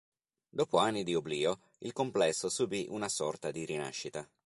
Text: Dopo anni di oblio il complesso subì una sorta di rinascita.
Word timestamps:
Dopo 0.49 0.79
anni 0.79 1.03
di 1.03 1.13
oblio 1.13 1.59
il 1.81 1.93
complesso 1.93 2.49
subì 2.49 2.87
una 2.89 3.07
sorta 3.07 3.51
di 3.51 3.65
rinascita. 3.65 4.27